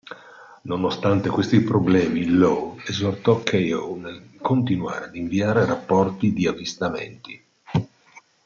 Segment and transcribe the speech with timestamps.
[0.63, 7.39] Nonostante questi problemi, Low esortò Keyhoe nel continuare ad inviare rapporti di avvistamenti.